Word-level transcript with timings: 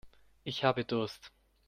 Ich 0.43 0.63
habe 0.63 0.83
Durst. 0.83 1.31